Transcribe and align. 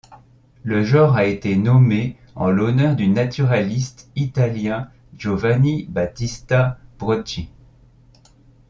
Le 0.63 0.83
genre 0.83 1.15
a 1.15 1.25
été 1.25 1.55
nommé 1.57 2.17
en 2.33 2.49
l'honneur 2.49 2.95
du 2.95 3.07
naturaliste 3.07 4.09
italien 4.15 4.89
Giovanni 5.15 5.85
Battista 5.89 6.79
Brocchi. 6.97 7.51